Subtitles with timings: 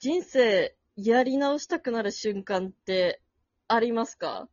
[0.00, 3.20] 人生やり直したくなる瞬間って
[3.66, 4.48] ありますか？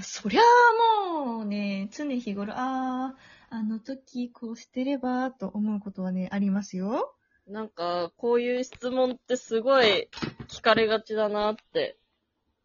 [0.00, 3.16] そりゃあもうね、常日頃、ああ、
[3.50, 7.14] あの時こうしてれば、と思うことはね、ありますよ。
[7.46, 10.08] なんか、こういう質問ってすごい
[10.48, 11.98] 聞かれがちだなって。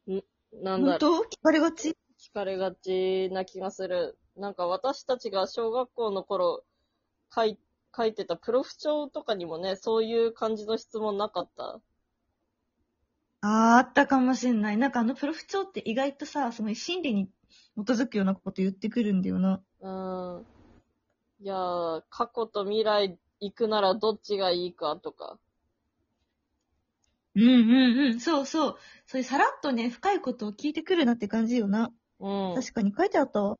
[0.07, 0.21] ん
[0.63, 0.99] なんだろう。
[0.99, 1.37] 本当？
[1.37, 1.89] 聞かれがち？
[2.19, 4.17] 聞かれがちな気がする。
[4.37, 6.63] なんか私たちが小学校の頃
[7.33, 7.57] 書い
[7.95, 11.81] 書いてたプロフ帳とかにもね、そういう感じの質問なかった？
[13.41, 14.77] ああ、あったかもしんない。
[14.77, 17.29] なんかあのプロフ帳って意外とさ、その心理に
[17.75, 19.61] 基づくようなこと言ってくるんだよな。
[19.81, 20.45] うん。
[21.41, 25.37] いやー、過去と未来行くならどっちがいいかとか。
[27.35, 27.51] うんうん
[27.99, 28.77] うん、そうそう。
[29.07, 31.91] そういうさらっとね、深いことを聞いてくるなって感じよな。
[32.19, 32.55] うん。
[32.55, 33.57] 確かに書いてあったわ。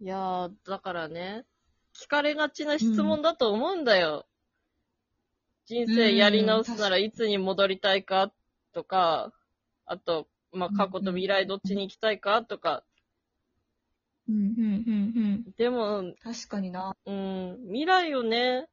[0.00, 1.44] いやー、だからね、
[1.94, 4.26] 聞かれがちな質問だと思うんだよ。
[5.66, 8.32] 人生やり直すならいつに戻りたいか
[8.72, 9.32] とか、
[9.86, 12.84] あと、まあ、過去と未来どっちに行きたいかとか。
[14.28, 15.52] うんうんうんうん。
[15.56, 16.96] でも、確かにな。
[17.06, 18.68] うん、未来をね、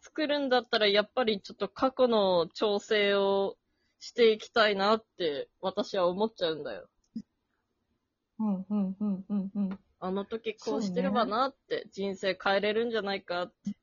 [0.00, 3.56] 作るんだったらやっぱりちょっと過去の調整を
[4.00, 6.88] していきたいなって私は思っちゃうんだよ。
[8.38, 9.78] うんうんうんうんうん。
[10.00, 13.74] あの時こうしてればなって、人生変えれるんじゃないかって。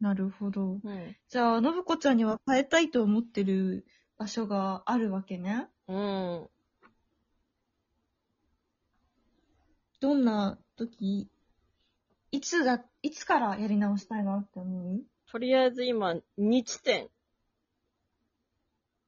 [0.00, 0.80] なるほど。
[0.84, 1.16] うん。
[1.28, 3.86] じゃあ、信子ちゃんには変えたいと思ってる
[4.18, 5.68] 場所があるわけね。
[5.88, 6.48] うん。
[10.00, 11.30] どんな時、
[12.30, 15.00] いつだ、いつからやり直したいなって思う？
[15.30, 17.08] とりあえず今、2地点。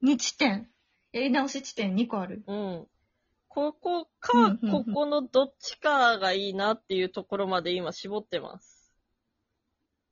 [0.02, 0.70] ?2 地点。
[1.12, 2.42] やり直し地点2個ある。
[2.46, 2.86] うん。
[3.56, 8.92] ここうんかここのどっちかがいいなっていうところまで今絞ってます。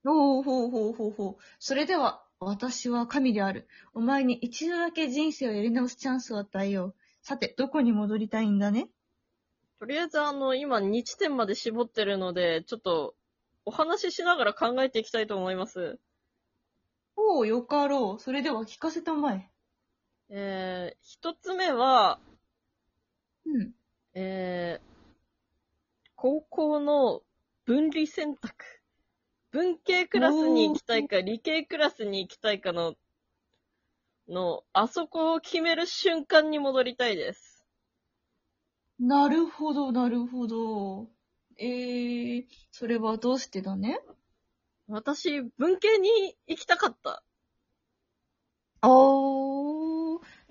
[0.07, 1.43] おーほうほうほうほう。
[1.59, 3.69] それでは、私は神である。
[3.93, 6.95] お前に一度だけ人生をやり直すチャンスを与えよう。
[7.21, 8.89] さて、どこに戻りたいんだね？
[9.79, 13.15] とりあえずあの、今2地点まで絞ってるので、ちょっと、
[13.67, 15.99] お話ししながら考えていきたいと思います。
[17.15, 18.23] おお、よかろう。
[18.23, 19.51] それでは聞かせたまえ。
[20.31, 22.19] えー、一つ目は、
[23.47, 23.73] うん。
[24.15, 27.23] えー、高校の
[27.65, 28.65] 分離選択。
[29.51, 32.95] 文系クラスに行きたいか、理系クラスに行きたいかの、
[34.29, 37.65] の、あそこを決める瞬間に戻りたいです。
[38.99, 41.09] なるほど、なるほど。
[41.57, 44.01] えー、それはどうしてだね？
[44.89, 47.23] 私、文系に行きたかった。
[48.81, 48.91] あー、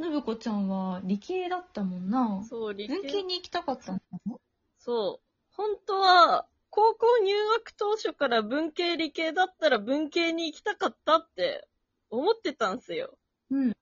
[0.04, 2.44] 信子ちゃんは理系だったもんな。
[2.44, 4.36] そう、理文系に行きたかったんだね。
[4.78, 5.26] そう。
[5.52, 11.68] 本当は、高校入学当初から文系理系だったら文系に行きたかったって
[12.10, 13.18] 思ってたんすよ。
[13.50, 13.74] うん。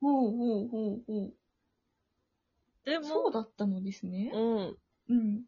[0.00, 1.34] ほうほうほうほう。
[2.84, 4.32] でも、そうだったのですね。
[4.34, 4.78] うん。
[5.08, 5.42] うん。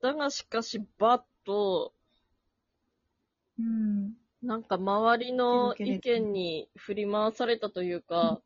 [0.00, 1.92] だがしかし、バッと、
[3.58, 4.14] うん。
[4.42, 8.42] なんか周りの意見に振り回されたというか、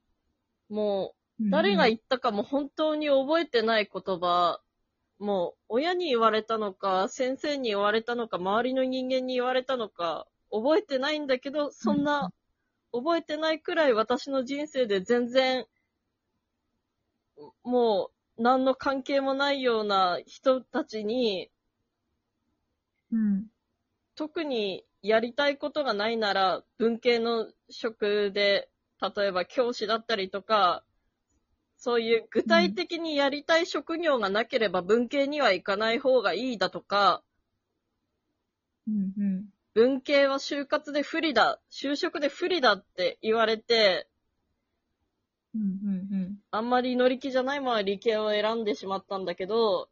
[0.69, 4.61] もう誰が言ったかも本当に覚えてない言葉、
[5.19, 12.33] もう、親に言われたのか、先生に言われたのか、周りの人間に言われたのか、覚えてないんだけど、そんな、
[12.93, 15.67] 覚えてないくらい私の人生で全然、
[17.65, 21.51] もう、何の関係もないような人たちに、
[23.11, 23.47] うん。
[24.15, 28.69] 特にやりたいことがないなら、文系の職で、
[29.01, 30.85] 例えば教師だったりとか、
[31.77, 37.23] そういう具体的にやりたい職業がなければ文系には行かない方がいいだとか、
[38.89, 39.13] うん。
[39.17, 39.45] うん。
[39.75, 44.09] 文系は就活で不利だ、就職で不利だって言われて、
[45.55, 45.63] うん。
[45.63, 46.39] うん。
[46.51, 49.89] あんまり乗り気じゃないまま理系を選んでしまったんだけど。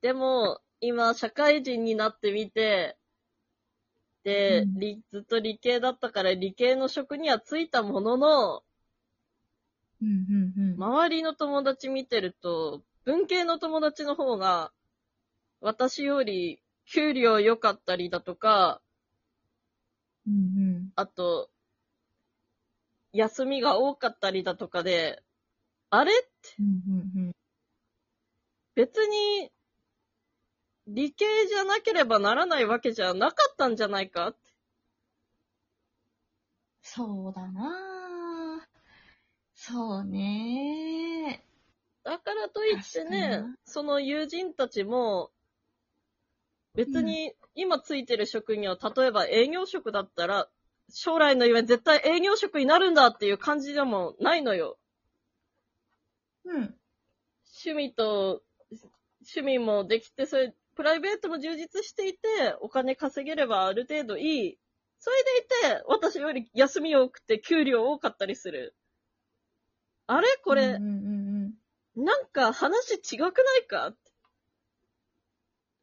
[0.00, 2.98] でも、今、社会人になってみて、で、
[4.24, 8.62] うん理ずっと理系だったから理系の職にはついたものの、
[10.02, 10.08] うん。
[10.08, 10.52] うん。
[10.56, 10.82] うん。
[10.82, 14.72] 周りの友達見てると、文系の友達の方が、
[15.60, 18.82] 私より給料良かったりだとか、
[20.26, 20.34] うん。
[20.34, 20.36] う
[20.80, 20.92] ん。
[20.94, 21.50] あと、
[23.12, 25.22] 休みが多かったりだとかで、
[25.90, 27.12] あれってうん。
[27.16, 27.32] うん。
[28.74, 29.50] 別に、
[30.90, 34.34] 理系じゃなければならないわけじゃなかったんじゃないか？
[36.82, 38.80] そうだなぁ。
[39.54, 41.44] そうね
[42.04, 45.30] だからといってねな、その友人たちも、
[46.74, 50.48] 別に今ついてる職業、例えば営業職だったら、
[50.90, 54.78] 将来の夢絶対営業職になるんだっていう感じでもないのよ。
[56.44, 56.74] うん。
[57.62, 58.42] 趣味と、
[59.20, 62.18] 趣味もできて、それ、プライベートも充実していて、
[62.60, 64.58] お金稼げればある程度いい。
[65.00, 65.24] それ
[65.66, 68.76] でいて、私より休み多くて給料多かったりする。
[70.06, 70.28] あれ？
[70.44, 71.54] これ、うんうん
[71.96, 73.26] うんなんか話違くな
[73.58, 73.92] いか？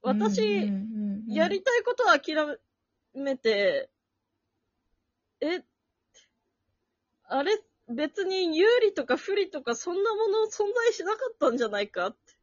[0.02, 2.36] 私、うんうんうんうんやりたいことは諦
[3.16, 3.90] めて、
[5.42, 5.62] え、
[7.26, 12.08] あれ、別に有利とか不利とかそんなもの存在しなかったんじゃないか？
[12.08, 12.35] って。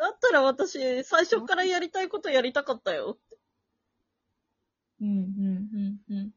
[0.00, 3.18] だったら私、最初からやりたいことやりたかったよ。
[4.98, 6.32] うんうんうん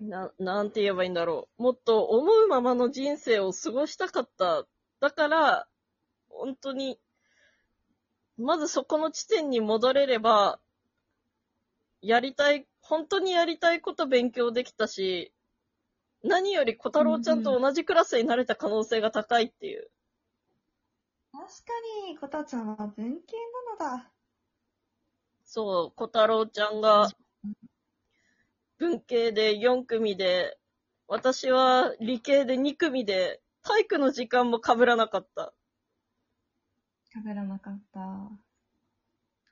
[0.00, 0.08] うん。
[0.10, 1.62] な、なんて言えばいいんだろう。
[1.62, 4.66] もっと思うままの人生を過ごしたかった。
[5.00, 5.66] だから、
[6.28, 7.00] 本当に、
[8.36, 10.60] まずそこの地点に戻れれば、
[12.02, 15.32] やりたい、本当にやりたいこと勉強できたし、
[16.22, 19.90] 何より小太郎ちゃんと同じクラスになれた可能性が高いっていう。
[21.38, 21.52] 確か
[22.08, 23.36] に、こたちゃんは文系
[23.78, 24.10] なのだ。
[25.44, 27.10] そう、小太郎ちゃんが、
[28.78, 30.56] 文系で4組で、
[31.06, 35.52] 私は理系で2組で、体育の時間も被らなかった。
[37.14, 38.30] 喋らなかった。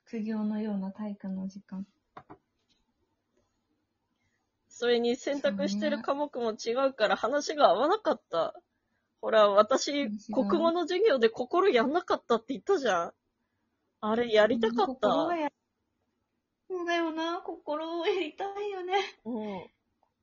[0.05, 1.85] 苦行のような体育の時間。
[4.69, 8.59] それに選択してる科目も違うから話が合わなかった。
[9.25, 13.13] ほら、私、国語の授業で心やんなかったって言ったじゃん。
[13.99, 15.35] あれやりたかった心が。
[15.35, 15.49] や
[16.69, 18.93] そうだよな、心をやりたいよね。
[19.25, 19.67] うん。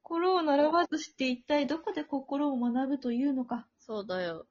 [0.04, 3.66] 心を習わずして一体どこで心を学ぶというのか。
[3.80, 4.46] そうだよ。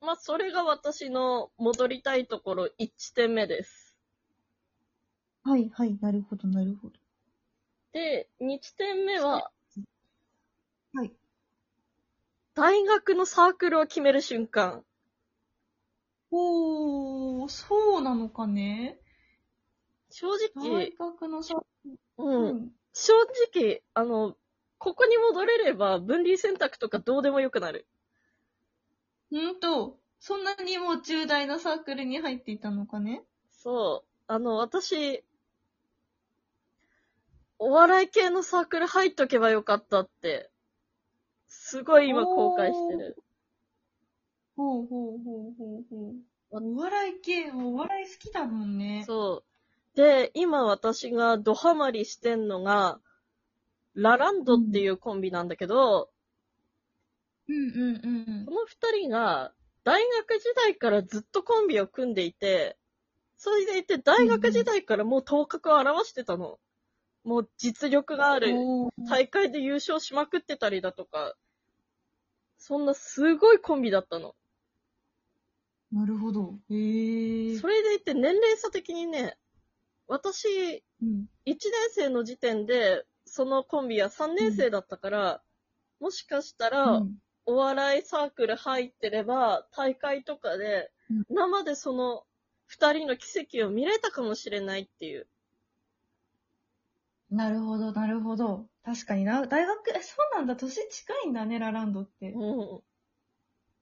[0.00, 3.94] まあ、それが私の戻りたいところ1点目です。
[5.42, 6.94] はいはい、なるほどなるほど。
[7.92, 9.50] で、2点目は、
[10.94, 11.12] はい。
[12.56, 14.82] 大学のサークルを決める瞬間。
[16.30, 18.98] おー、そうなのかね
[20.10, 21.54] 正大直、学のさ、
[22.16, 22.24] う。
[22.24, 22.70] うんん。
[22.94, 23.12] 正
[23.54, 24.38] 直、あの、
[24.78, 27.86] ここに戻れれば分離選択とかどうでもよくなる。
[29.34, 33.22] んと、そんなにもう重大なサークルに入っていたのかね？
[33.50, 34.08] そう。
[34.28, 35.22] あの、私、
[37.58, 40.50] お笑い系のサークル入っとけばよかったって、
[41.58, 43.16] すごい今後悔してる。
[44.56, 46.74] ほうほうほうほうほう。
[46.74, 49.04] お笑い系、お笑い好きだもんね。
[49.06, 49.42] そ
[49.94, 49.96] う。
[49.96, 53.00] で、今私がドハマりしてんのが、
[53.94, 56.10] ラランドっていうコンビなんだけど、
[57.48, 58.00] うんうん
[58.38, 58.52] うんこ。
[58.52, 59.52] の二人が
[59.84, 62.76] 大学時代からずっとコンビを組んでいて、
[63.36, 66.58] それでいて大学時代からもう頭角を現してたの。
[67.24, 68.54] もう実力がある。
[69.08, 71.34] 大会で優勝しまくってたりだとか、
[72.58, 74.34] そんなすごいコンビだったの。
[75.92, 76.58] なるほど。
[76.70, 77.58] へえ。
[77.58, 79.36] それでいて年齢差的にね、
[80.08, 81.26] 私、1うん。
[81.46, 81.60] 年
[81.92, 85.42] 生の時点で、そのコンビは3年生だったから、
[86.00, 87.14] もしかしたら、うん
[87.48, 92.24] お笑いサークル入ってれば、大会とかでうん、生でその
[92.68, 95.28] 2人の奇跡を見れたかもしれないっていう。
[97.30, 98.66] なるほど、なるほど。
[98.86, 99.46] 確かにな。
[99.46, 100.56] 大学、え、そうなんだ。
[100.56, 102.30] 年近いんだね、ラランドって。
[102.32, 102.84] うん。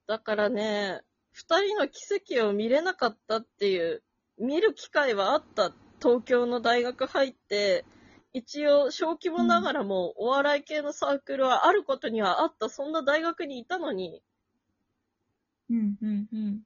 [0.07, 2.01] だからね、二人の奇
[2.39, 4.03] 跡を見れなかったっていう、
[4.39, 5.75] 見る機会はあった。
[6.01, 7.85] 東京の大学入って、
[8.33, 12.67] 一応小規模ながらもお笑い系のサークルはあることにはあった。
[12.69, 14.23] そんな大学にいたのに、
[15.69, 16.63] うん、うん、うん。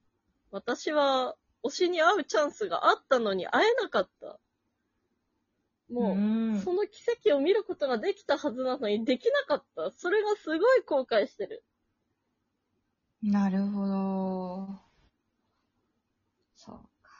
[0.51, 4.39] 私は推しに会うチャンスがあったのに会えなかった。
[5.89, 9.91] もう、んその奇跡を見ることができたはずなのにできなかった。
[9.91, 11.63] それがすごい後悔してる。
[13.23, 14.79] なるほど。
[16.55, 17.11] そうか。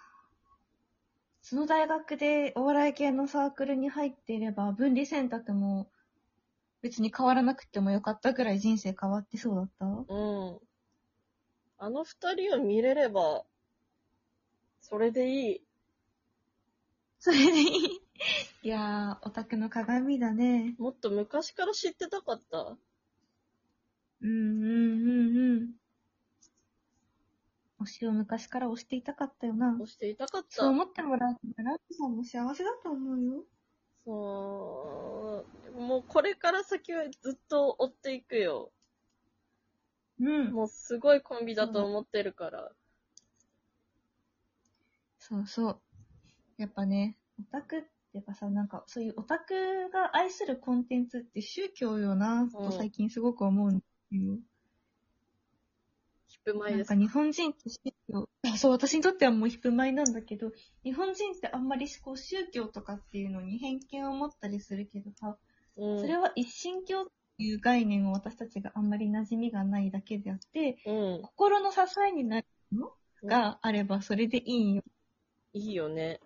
[1.42, 5.90] その大学でお笑い系のサークルに入っていれば、分離選択も
[6.82, 9.86] 別に変わらなくてもよかったぐらい人生変わってそうだった？
[9.86, 9.90] う
[10.56, 10.60] ん。
[11.80, 13.44] あの二人を見れれば、
[14.82, 15.62] それでいい。
[17.20, 18.02] それでいい？
[18.64, 20.76] いやー、オタクの鏡だね。
[20.78, 22.78] もっと昔から知ってたかった？
[24.22, 25.74] うんうんうんうん。
[27.82, 29.74] 推しを昔から推していたかったよな。
[29.74, 30.48] 押していたかった？
[30.50, 33.46] そう思ってもらうと、ラップさんも幸せだと思うよ。
[34.06, 35.46] そ
[35.78, 35.82] う。
[35.82, 38.74] もうこれから先はずっと追っていくよ。
[40.20, 40.52] うん。
[40.52, 42.76] もうすごいコンビだと思ってるから。
[45.20, 45.82] そうそう。
[46.58, 54.38] やっぱね、オタクってやっぱさ、なんかそういうオタクが愛するコンテンツって宗教よな、と最近すごく思うんだよ。
[56.28, 57.06] ヒップマイですなんか。
[57.06, 57.80] 日本人って宗
[58.12, 60.52] 教、あそう、私にとってはもうヒップマイなんだけど、
[60.84, 65.38] 日本人ってあんまりこう宗教とかっていうのに偏見を持ったりするけどさ、
[65.78, 66.02] うん。
[66.02, 67.06] それは一神教っ
[67.38, 71.22] ていう概念を私たちがあんまり馴染みがないだけであって、うん。
[71.24, 72.92] 心の支えになるの
[73.24, 74.84] があればそれでいいよ。
[75.54, 76.20] いいよね。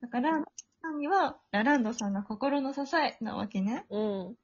[0.00, 0.44] だから、
[1.00, 3.86] には、ラランドさんが心の支えなわけね。
[3.90, 4.36] うん。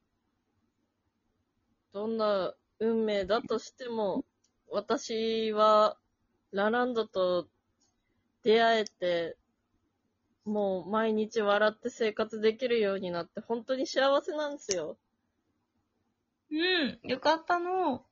[1.93, 4.25] どんな運命だとしても、
[4.69, 5.97] 私は、
[6.51, 7.47] ラランドと
[8.43, 9.37] 出会えて、
[10.43, 14.97] もう毎日笑って生活できるようになって、本当に幸せなんですよ。
[16.49, 18.05] うん、よかったの。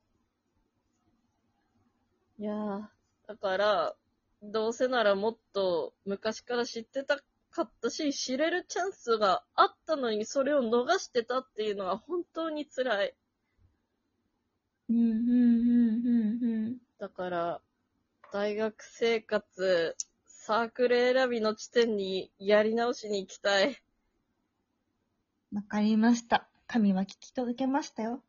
[2.37, 2.81] いやー、
[3.27, 3.95] だから、
[4.43, 7.17] どうせならもっと昔から知ってた
[7.55, 13.15] かったし、知れるチャンスがあったのにそれを逃してたっていうのは本当に辛い。
[14.89, 17.61] うん、うん、うん、うん、だから、
[18.33, 19.95] 大学生活、
[20.25, 23.81] サークル選びの地点にやり直しに行きたい。
[25.53, 26.49] わかりました。
[26.67, 28.21] 神は聞き届けましたよ。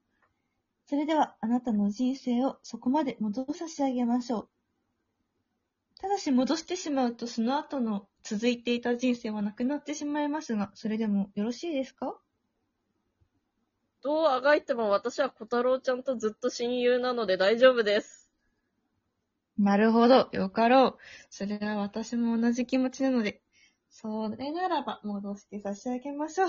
[0.87, 4.49] それでは、あなたの人生をそこまで戻さし上げましょう。
[6.01, 12.19] ただし戻してしまうと、その後の続いていた人生はなくなってしまいますが、それでもよろしいですか？
[14.03, 18.31] どうあがいても私は小太郎ちゃんとずっと親友なので大丈夫です。
[19.59, 20.99] なるほど、よかろう。
[21.31, 23.43] それは私も同じ気持ちなので、
[23.89, 26.47] それならば戻して差し上げましょ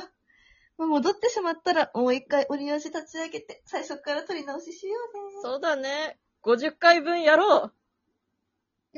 [0.78, 0.88] う。
[0.88, 5.42] 戻ってしまったら、もう一回折り足立ち上げて、最初から取り直ししようね。
[5.42, 6.18] そうだね。
[6.44, 7.74] 50回分やろう